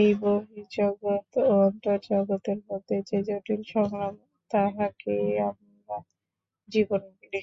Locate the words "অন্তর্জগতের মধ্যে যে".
1.62-3.18